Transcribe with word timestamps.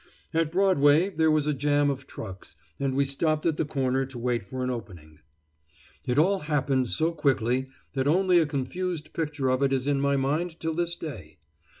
At 0.33 0.51
Broadway 0.51 1.11
there 1.11 1.29
was 1.29 1.45
a 1.45 1.53
jam 1.53 1.91
of 1.91 2.07
trucks, 2.07 2.55
and 2.79 2.95
we 2.95 3.05
stopped 3.05 3.45
at 3.45 3.57
the 3.57 3.65
corner 3.65 4.03
to 4.07 4.17
wait 4.17 4.41
for 4.41 4.63
an 4.63 4.71
opening. 4.71 5.19
It 6.07 6.17
all 6.17 6.39
happened 6.39 6.89
so 6.89 7.11
quickly 7.11 7.67
that 7.93 8.07
only 8.07 8.39
a 8.39 8.47
confused 8.47 9.13
picture 9.13 9.49
of 9.49 9.61
it 9.61 9.71
is 9.71 9.85
in 9.85 10.01
my 10.01 10.17
mind 10.17 10.59
till 10.59 10.73
this 10.73 10.95
day. 10.95 11.37